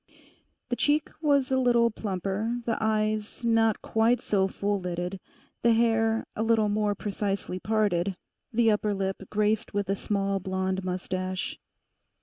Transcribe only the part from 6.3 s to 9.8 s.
a little more precisely parted, the upper lip graced